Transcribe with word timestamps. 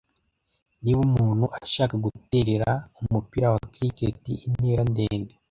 Niba 0.81 0.99
umuntu 1.07 1.45
ashaka 1.61 1.95
guterera 2.05 2.69
umupira 3.01 3.47
wa 3.53 3.61
cricket 3.73 4.21
intera 4.47 4.81
ndende, 4.91 5.33